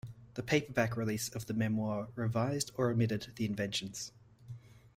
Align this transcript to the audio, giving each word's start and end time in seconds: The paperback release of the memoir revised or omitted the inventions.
The 0.33 0.41
paperback 0.41 0.97
release 0.97 1.29
of 1.29 1.45
the 1.45 1.53
memoir 1.53 2.07
revised 2.15 2.71
or 2.75 2.89
omitted 2.89 3.27
the 3.35 3.45
inventions. 3.45 4.11